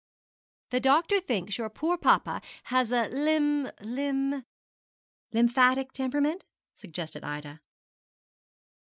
[0.71, 4.43] 'The doctor thinks your poor papa has a lym lym'
[5.31, 6.43] 'Lymphatic temperament?'
[6.73, 7.61] suggested Ida.